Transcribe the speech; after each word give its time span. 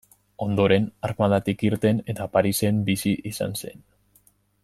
Ondoren, 0.43 0.87
armadatik 1.09 1.61
irten 1.69 2.01
eta 2.15 2.27
Parisen 2.37 2.81
bizi 2.89 3.13
izan 3.35 3.57
zen. 3.61 3.87